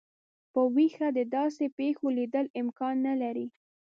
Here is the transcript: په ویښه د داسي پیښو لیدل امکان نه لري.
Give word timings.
په 0.53 0.61
ویښه 0.75 1.07
د 1.17 1.19
داسي 1.35 1.67
پیښو 1.77 2.07
لیدل 2.17 2.45
امکان 2.61 2.95
نه 3.07 3.13
لري. 3.21 3.47